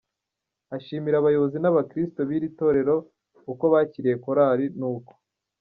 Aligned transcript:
ashimira 0.75 1.15
abayobozi 1.19 1.57
nabakiristo 1.59 2.19
biri 2.29 2.47
torero 2.59 2.95
uko 3.51 3.63
bakiriye 3.73 4.15
chorale, 4.23 4.65
nuko. 4.79 5.13